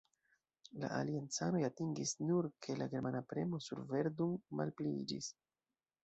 La 0.83 0.87
aliancanoj 0.99 1.59
atingis 1.67 2.13
nur, 2.29 2.47
ke 2.67 2.77
la 2.79 2.87
germana 2.93 3.21
premo 3.33 3.59
sur 3.65 3.83
Verdun 3.91 4.33
malpliiĝis. 4.61 5.29